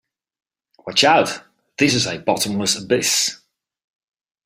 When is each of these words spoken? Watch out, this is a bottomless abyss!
Watch 0.87 1.03
out, 1.03 1.43
this 1.77 1.93
is 1.93 2.07
a 2.07 2.17
bottomless 2.17 2.75
abyss! 2.75 3.39